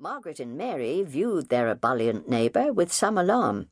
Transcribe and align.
Margaret 0.00 0.38
and 0.38 0.56
Mary 0.56 1.02
viewed 1.02 1.48
their 1.48 1.68
ebullient 1.68 2.28
neighbour 2.28 2.72
with 2.72 2.92
some 2.92 3.18
alarm. 3.18 3.68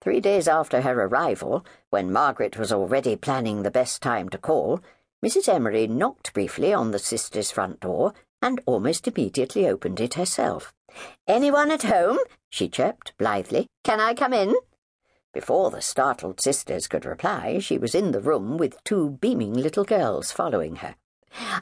Three 0.00 0.20
days 0.20 0.46
after 0.46 0.82
her 0.82 1.02
arrival, 1.02 1.66
when 1.90 2.12
Margaret 2.12 2.56
was 2.56 2.70
already 2.70 3.16
planning 3.16 3.64
the 3.64 3.70
best 3.70 4.00
time 4.00 4.28
to 4.28 4.38
call, 4.38 4.78
Mrs. 5.24 5.48
Emery 5.48 5.88
knocked 5.88 6.32
briefly 6.34 6.72
on 6.72 6.92
the 6.92 7.00
sisters' 7.00 7.50
front 7.50 7.80
door 7.80 8.12
and 8.40 8.60
almost 8.64 9.08
immediately 9.08 9.66
opened 9.66 9.98
it 9.98 10.14
herself. 10.14 10.72
Anyone 11.26 11.72
at 11.72 11.82
home? 11.82 12.18
she 12.48 12.68
chirped 12.68 13.18
blithely. 13.18 13.66
Can 13.82 13.98
I 13.98 14.14
come 14.14 14.32
in? 14.32 14.54
Before 15.34 15.72
the 15.72 15.82
startled 15.82 16.40
sisters 16.40 16.86
could 16.86 17.04
reply, 17.04 17.58
she 17.58 17.76
was 17.76 17.96
in 17.96 18.12
the 18.12 18.20
room 18.20 18.56
with 18.56 18.82
two 18.84 19.18
beaming 19.20 19.54
little 19.54 19.84
girls 19.84 20.30
following 20.30 20.76
her. 20.76 20.94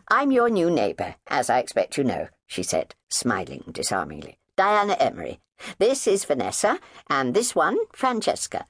I'm 0.09 0.33
your 0.33 0.49
new 0.49 0.71
neighbour, 0.71 1.17
as 1.27 1.51
I 1.51 1.59
expect 1.59 1.99
you 1.99 2.05
know, 2.05 2.29
she 2.47 2.63
said, 2.63 2.95
smiling 3.09 3.65
disarmingly. 3.71 4.39
Diana 4.57 4.95
Emery. 4.95 5.41
This 5.79 6.07
is 6.07 6.25
Vanessa, 6.25 6.79
and 7.09 7.35
this 7.35 7.55
one, 7.55 7.79
Francesca. 7.93 8.67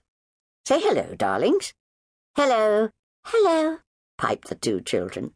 Say 0.67 0.81
hello, 0.81 1.15
darlings. 1.15 1.75
Hello. 2.35 2.91
Hello, 3.31 3.77
piped 4.17 4.49
the 4.49 4.55
two 4.55 4.81
children. 4.81 5.35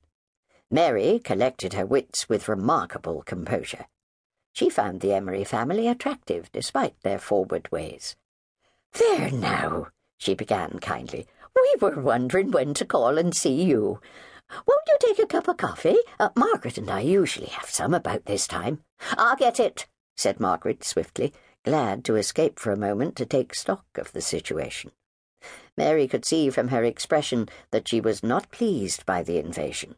Mary 0.70 1.20
collected 1.22 1.74
her 1.74 1.84
wits 1.84 2.26
with 2.26 2.48
remarkable 2.48 3.22
composure. 3.22 3.84
She 4.54 4.70
found 4.70 5.02
the 5.02 5.12
Emery 5.12 5.44
family 5.44 5.88
attractive, 5.88 6.50
despite 6.52 6.98
their 7.02 7.18
forward 7.18 7.70
ways. 7.70 8.16
There 8.94 9.30
now, 9.30 9.88
she 10.16 10.32
began 10.32 10.78
kindly. 10.78 11.26
We 11.54 11.76
were 11.82 12.00
wondering 12.00 12.50
when 12.50 12.72
to 12.74 12.86
call 12.86 13.18
and 13.18 13.36
see 13.36 13.62
you. 13.62 14.00
Won't 14.66 14.88
you 14.88 14.96
take 15.00 15.18
a 15.18 15.26
cup 15.26 15.48
of 15.48 15.56
coffee? 15.56 15.96
Uh, 16.20 16.28
Margaret 16.36 16.78
and 16.78 16.90
I 16.90 17.00
usually 17.00 17.48
have 17.48 17.70
some 17.70 17.94
about 17.94 18.26
this 18.26 18.46
time. 18.46 18.80
I'll 19.12 19.36
get 19.36 19.58
it, 19.58 19.86
said 20.16 20.40
Margaret 20.40 20.84
swiftly, 20.84 21.32
glad 21.64 22.04
to 22.04 22.16
escape 22.16 22.58
for 22.58 22.72
a 22.72 22.76
moment 22.76 23.16
to 23.16 23.26
take 23.26 23.54
stock 23.54 23.86
of 23.96 24.12
the 24.12 24.20
situation. 24.20 24.92
Mary 25.76 26.06
could 26.06 26.24
see 26.24 26.50
from 26.50 26.68
her 26.68 26.84
expression 26.84 27.48
that 27.70 27.88
she 27.88 28.00
was 28.00 28.22
not 28.22 28.50
pleased 28.50 29.06
by 29.06 29.22
the 29.22 29.38
invasion. 29.38 29.96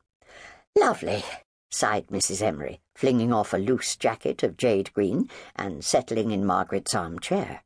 Lovely, 0.77 1.25
sighed 1.71 2.07
Mrs. 2.07 2.41
Emery, 2.41 2.81
flinging 2.95 3.33
off 3.33 3.53
a 3.53 3.59
loose 3.59 3.97
jacket 3.97 4.43
of 4.43 4.57
jade 4.57 4.93
green 4.93 5.29
and 5.57 5.85
settling 5.85 6.31
in 6.31 6.47
Margaret's 6.47 6.95
armchair. 6.95 7.63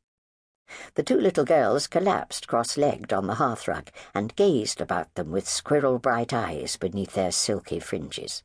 The 0.93 1.03
two 1.03 1.19
little 1.19 1.45
girls 1.45 1.87
collapsed 1.87 2.47
cross-legged 2.47 3.11
on 3.11 3.27
the 3.27 3.35
hearthrug 3.35 3.89
and 4.13 4.35
gazed 4.35 4.79
about 4.79 5.13
them 5.15 5.31
with 5.31 5.49
squirrel-bright 5.49 6.33
eyes 6.33 6.77
beneath 6.77 7.13
their 7.13 7.31
silky 7.31 7.79
fringes. 7.79 8.43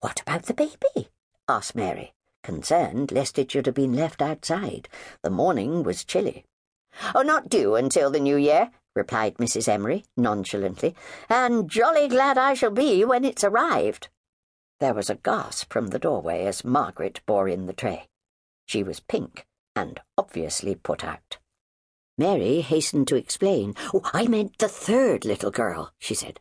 What 0.00 0.20
about 0.20 0.44
the 0.44 0.54
baby? 0.54 1.08
asked 1.48 1.74
Mary, 1.74 2.14
concerned 2.42 3.10
lest 3.10 3.38
it 3.38 3.50
should 3.50 3.66
have 3.66 3.74
been 3.74 3.94
left 3.94 4.22
outside. 4.22 4.88
The 5.22 5.30
morning 5.30 5.82
was 5.82 6.04
chilly. 6.04 6.44
Oh, 7.14 7.22
not 7.22 7.48
due 7.48 7.74
until 7.74 8.10
the 8.10 8.20
new 8.20 8.36
year, 8.36 8.70
replied 8.94 9.38
Mrs. 9.38 9.68
Emery 9.68 10.04
nonchalantly, 10.16 10.94
and 11.28 11.68
jolly 11.68 12.06
glad 12.06 12.38
I 12.38 12.54
shall 12.54 12.70
be 12.70 13.04
when 13.04 13.24
it's 13.24 13.42
arrived. 13.42 14.08
There 14.78 14.94
was 14.94 15.10
a 15.10 15.16
gasp 15.16 15.72
from 15.72 15.88
the 15.88 15.98
doorway 15.98 16.46
as 16.46 16.64
Margaret 16.64 17.20
bore 17.26 17.48
in 17.48 17.66
the 17.66 17.72
tray. 17.72 18.08
She 18.66 18.84
was 18.84 19.00
pink 19.00 19.47
and 19.78 20.00
obviously 20.18 20.74
put 20.74 21.04
out. 21.04 21.38
Mary 22.18 22.60
hastened 22.62 23.06
to 23.06 23.16
explain. 23.16 23.74
Oh, 23.94 24.02
I 24.12 24.26
meant 24.26 24.58
the 24.58 24.68
third 24.68 25.24
little 25.24 25.52
girl, 25.52 25.92
she 26.00 26.14
said. 26.14 26.40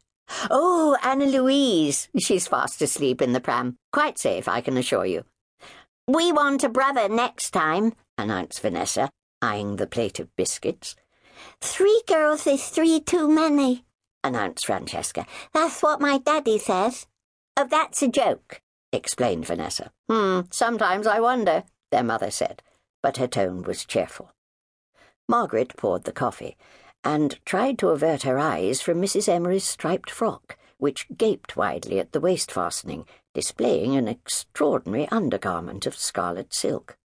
Oh, 0.50 0.98
Anna 1.04 1.26
Louise. 1.26 2.10
She's 2.18 2.48
fast 2.48 2.82
asleep 2.82 3.22
in 3.22 3.34
the 3.34 3.40
pram. 3.40 3.78
Quite 3.94 4.18
safe, 4.18 4.48
I 4.48 4.62
can 4.62 4.76
assure 4.76 5.06
you. 5.06 5.24
We 6.08 6.32
want 6.32 6.64
a 6.64 6.70
brother 6.70 7.08
next 7.08 7.52
time, 7.52 7.94
announced 8.18 8.62
Vanessa, 8.62 9.12
eyeing 9.42 9.76
the 9.76 9.86
plate 9.86 10.20
of 10.20 10.36
biscuits. 10.36 10.96
Three 11.62 12.02
girls 12.08 12.48
is 12.48 12.68
three 12.70 13.00
too 13.00 13.30
many, 13.30 13.86
announced 14.24 14.66
Francesca. 14.66 15.28
That's 15.54 15.84
what 15.84 16.02
my 16.02 16.18
daddy 16.18 16.58
says. 16.58 17.06
Oh, 17.56 17.68
that's 17.70 18.02
a 18.02 18.08
joke, 18.08 18.62
explained 18.92 19.46
Vanessa. 19.46 19.92
Hmm, 20.10 20.42
sometimes 20.50 21.06
I 21.06 21.20
wonder, 21.20 21.66
their 21.92 22.04
mother 22.04 22.32
said 22.32 22.64
but 23.08 23.16
her 23.16 23.26
tone 23.26 23.62
was 23.62 23.86
cheerful. 23.86 24.34
Margaret 25.30 25.78
poured 25.78 26.04
the 26.04 26.12
coffee, 26.12 26.58
and 27.06 27.40
tried 27.46 27.80
to 27.80 27.88
avert 27.88 28.24
her 28.24 28.38
eyes 28.38 28.82
from 28.82 29.02
Mrs. 29.02 29.30
Emery's 29.30 29.64
striped 29.64 30.10
frock, 30.10 30.58
which 30.78 31.08
gaped 31.16 31.56
widely 31.56 32.02
at 32.02 32.12
the 32.12 32.20
waist 32.20 32.52
fastening, 32.52 33.06
displaying 33.34 33.96
an 33.96 34.10
extraordinary 34.10 35.08
undergarment 35.08 35.86
of 35.86 35.96
scarlet 35.96 36.54
silk. 36.54 36.98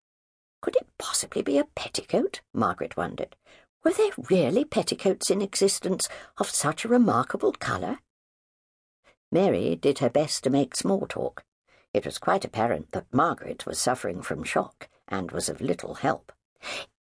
Could 0.61 0.75
it 0.75 0.89
possibly 0.99 1.41
be 1.41 1.57
a 1.57 1.69
petticoat? 1.77 2.41
Margaret 2.53 2.97
wondered. 2.97 3.37
Were 3.85 3.93
there 3.93 4.11
really 4.29 4.65
petticoats 4.65 5.31
in 5.31 5.41
existence 5.41 6.09
of 6.37 6.51
such 6.51 6.85
a 6.85 6.89
remarkable 6.89 7.53
colour? 7.53 8.01
Mary 9.31 9.77
did 9.77 10.01
her 10.01 10.11
best 10.11 10.43
to 10.43 10.51
make 10.51 10.75
small 10.75 11.07
talk. 11.09 11.45
It 11.95 12.05
was 12.05 12.19
quite 12.19 12.45
apparent 12.45 12.91
that 12.91 13.15
Margaret 13.15 13.67
was 13.67 13.79
suffering 13.79 14.21
from 14.21 14.43
shock, 14.43 14.89
and 15.09 15.31
was 15.31 15.49
of 15.49 15.61
little 15.61 15.95
help. 15.95 16.33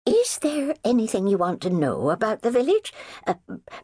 Is 0.04 0.38
there 0.38 0.74
anything 0.84 1.28
you 1.28 1.38
want 1.38 1.60
to 1.62 1.70
know 1.70 2.10
about 2.10 2.42
the 2.42 2.50
village? 2.50 2.92
Uh, 3.26 3.34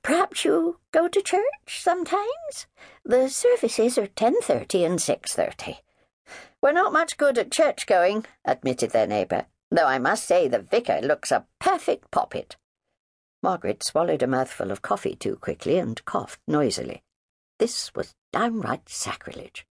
perhaps 0.03 0.45
you 0.45 0.81
go 0.93 1.07
to 1.07 1.23
church 1.23 1.45
sometimes? 1.83 2.67
The 3.05 3.29
services 3.29 3.97
are 3.99 4.09
10.30 4.09 4.85
and 4.85 4.99
6.30. 4.99 5.77
We're 6.61 6.73
not 6.73 6.93
much 6.93 7.17
good 7.17 7.39
at 7.39 7.53
church 7.53 7.87
going, 7.87 8.27
admitted 8.45 8.91
their 8.91 9.07
neighbour, 9.07 9.47
though 9.71 9.87
I 9.87 9.99
must 9.99 10.25
say 10.25 10.49
the 10.49 10.59
vicar 10.59 11.01
looks 11.01 11.31
a 11.31 11.47
perfect 11.61 12.11
poppet. 12.11 12.57
Margaret 13.41 13.85
swallowed 13.85 14.23
a 14.25 14.27
mouthful 14.27 14.73
of 14.73 14.83
coffee 14.83 15.15
too 15.15 15.37
quickly 15.37 15.79
and 15.79 16.05
coughed 16.05 16.41
noisily. 16.49 17.05
This 17.59 17.95
was 17.95 18.17
downright 18.33 18.89
sacrilege. 18.89 19.67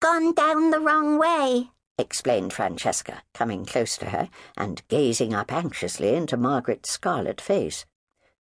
Gone 0.00 0.32
down 0.32 0.70
the 0.70 0.80
wrong 0.80 1.18
way, 1.18 1.70
explained 1.98 2.52
Francesca, 2.52 3.22
coming 3.32 3.64
close 3.64 3.96
to 3.98 4.06
her 4.06 4.28
and 4.56 4.86
gazing 4.88 5.32
up 5.32 5.52
anxiously 5.52 6.14
into 6.14 6.36
Margaret's 6.36 6.90
scarlet 6.90 7.40
face. 7.40 7.86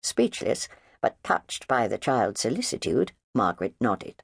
Speechless, 0.02 0.68
but 1.00 1.22
touched 1.22 1.68
by 1.68 1.86
the 1.86 1.98
child's 1.98 2.40
solicitude, 2.40 3.12
Margaret 3.34 3.74
nodded. 3.80 4.22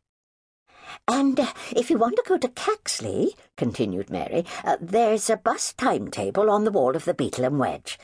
And 1.07 1.39
uh, 1.39 1.53
if 1.77 1.91
you 1.91 1.99
want 1.99 2.17
to 2.17 2.25
go 2.27 2.39
to 2.39 2.49
Caxley, 2.49 3.35
continued 3.57 4.09
Mary, 4.09 4.47
uh, 4.65 4.79
there's 4.81 5.29
a 5.29 5.37
bus 5.37 5.75
timetable 5.75 6.51
on 6.51 6.65
the 6.65 6.71
wall 6.71 6.97
of 6.97 7.05
the 7.05 7.13
Beetle 7.13 7.45
and 7.45 7.59
Wedge. 7.59 7.99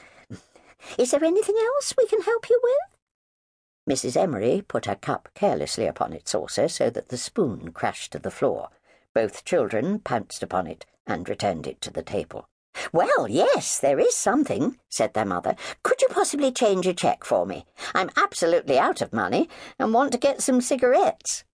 Is 0.99 1.13
there 1.13 1.25
anything 1.25 1.57
else 1.57 1.95
we 1.97 2.07
can 2.07 2.21
help 2.23 2.51
you 2.51 2.61
with? 2.63 3.97
Mrs. 3.97 4.17
Emery 4.17 4.63
put 4.67 4.87
her 4.87 4.95
cup 4.95 5.31
carelessly 5.35 5.87
upon 5.87 6.13
its 6.13 6.33
saucer 6.33 6.69
so 6.69 6.91
that 6.91 7.09
the 7.09 7.17
spoon 7.17 7.73
crashed 7.73 8.13
to 8.13 8.19
the 8.19 8.31
floor. 8.31 8.69
Both 9.15 9.45
children 9.45 10.01
pounced 10.01 10.43
upon 10.43 10.67
it 10.67 10.85
and 11.07 11.29
returned 11.29 11.67
it 11.67 11.81
to 11.83 11.91
the 11.91 12.03
table. 12.03 12.49
Well, 12.93 13.29
yes, 13.29 13.79
there 13.79 14.01
is 14.01 14.15
something, 14.15 14.79
said 14.91 15.15
their 15.15 15.25
mother. 15.25 15.55
Could 15.83 16.03
you 16.03 16.09
possibly 16.09 16.51
change 16.51 16.87
a 16.87 16.95
cheque 16.95 17.25
for 17.25 17.47
me? 17.47 17.67
I'm 17.95 18.11
absolutely 18.17 18.79
out 18.79 19.01
of 19.01 19.13
money 19.13 19.49
and 19.79 19.95
want 19.95 20.13
to 20.13 20.19
get 20.19 20.43
some 20.43 20.61
cigarettes. 20.61 21.45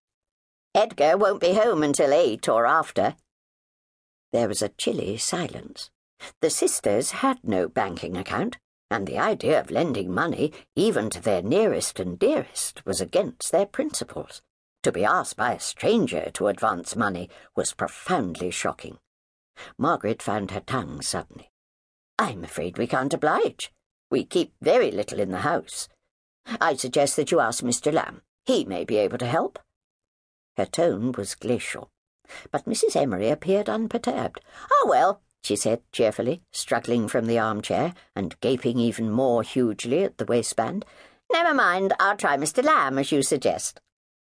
Edgar 0.74 1.16
won't 1.16 1.40
be 1.40 1.54
home 1.54 1.82
until 1.82 2.12
eight 2.12 2.48
or 2.48 2.64
after. 2.64 3.16
There 4.32 4.48
was 4.48 4.62
a 4.62 4.68
chilly 4.68 5.16
silence. 5.16 5.90
The 6.40 6.50
sisters 6.50 7.10
had 7.10 7.38
no 7.42 7.68
banking 7.68 8.16
account, 8.16 8.56
and 8.90 9.06
the 9.06 9.18
idea 9.18 9.58
of 9.58 9.70
lending 9.70 10.12
money, 10.12 10.52
even 10.76 11.10
to 11.10 11.20
their 11.20 11.42
nearest 11.42 11.98
and 11.98 12.18
dearest, 12.18 12.84
was 12.86 13.00
against 13.00 13.52
their 13.52 13.66
principles. 13.66 14.42
To 14.82 14.92
be 14.92 15.04
asked 15.04 15.36
by 15.36 15.54
a 15.54 15.60
stranger 15.60 16.30
to 16.34 16.46
advance 16.46 16.96
money 16.96 17.28
was 17.54 17.74
profoundly 17.74 18.50
shocking. 18.50 18.98
Margaret 19.78 20.22
found 20.22 20.50
her 20.50 20.60
tongue 20.60 21.02
suddenly. 21.02 21.50
I'm 22.18 22.44
afraid 22.44 22.78
we 22.78 22.86
can't 22.86 23.14
oblige. 23.14 23.72
We 24.10 24.24
keep 24.24 24.52
very 24.60 24.90
little 24.90 25.20
in 25.20 25.30
the 25.30 25.38
house. 25.38 25.88
I 26.60 26.74
suggest 26.74 27.16
that 27.16 27.30
you 27.30 27.40
ask 27.40 27.62
Mr. 27.62 27.92
Lamb. 27.92 28.22
He 28.44 28.64
may 28.64 28.84
be 28.84 28.96
able 28.96 29.18
to 29.18 29.26
help. 29.26 29.58
Her 30.56 30.66
tone 30.66 31.12
was 31.12 31.34
glacial, 31.34 31.90
but 32.50 32.64
Mrs. 32.64 32.96
Emery 32.96 33.30
appeared 33.30 33.68
unperturbed. 33.68 34.40
Oh, 34.72 34.86
well, 34.88 35.22
she 35.42 35.56
said 35.56 35.82
cheerfully, 35.92 36.42
struggling 36.52 37.08
from 37.08 37.26
the 37.26 37.38
armchair 37.38 37.94
and 38.14 38.38
gaping 38.40 38.78
even 38.78 39.10
more 39.10 39.42
hugely 39.42 40.04
at 40.04 40.18
the 40.18 40.24
waistband. 40.24 40.84
Never 41.32 41.54
mind, 41.54 41.94
I'll 42.00 42.16
try 42.16 42.36
Mr. 42.36 42.62
Lamb, 42.62 42.98
as 42.98 43.12
you 43.12 43.22
suggest. 43.22 43.80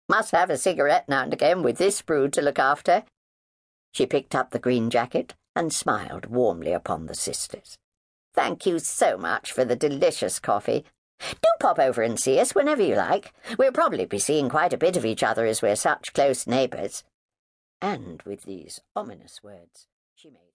Must 0.08 0.30
have 0.32 0.50
a 0.50 0.58
cigarette 0.58 1.08
now 1.08 1.22
and 1.22 1.32
again 1.32 1.62
with 1.62 1.78
this 1.78 2.00
brood 2.02 2.32
to 2.34 2.42
look 2.42 2.58
after. 2.58 3.04
She 3.92 4.06
picked 4.06 4.34
up 4.34 4.50
the 4.50 4.58
green 4.58 4.90
jacket 4.90 5.34
and 5.54 5.72
smiled 5.72 6.26
warmly 6.26 6.72
upon 6.72 7.06
the 7.06 7.14
sisters. 7.14 7.76
Thank 8.34 8.64
you 8.64 8.78
so 8.78 9.18
much 9.18 9.52
for 9.52 9.64
the 9.64 9.76
delicious 9.76 10.38
coffee. 10.38 10.84
Do 11.20 11.48
pop 11.60 11.78
over 11.78 12.02
and 12.02 12.18
see 12.18 12.40
us 12.40 12.54
whenever 12.54 12.82
you 12.82 12.96
like. 12.96 13.32
We'll 13.58 13.72
probably 13.72 14.06
be 14.06 14.18
seeing 14.18 14.48
quite 14.48 14.72
a 14.72 14.78
bit 14.78 14.96
of 14.96 15.04
each 15.04 15.22
other 15.22 15.46
as 15.46 15.62
we're 15.62 15.76
such 15.76 16.14
close 16.14 16.46
neighbours. 16.46 17.04
And 17.80 18.22
with 18.22 18.42
these 18.42 18.80
ominous 18.96 19.42
words, 19.42 19.86
she 20.14 20.30
made. 20.30 20.51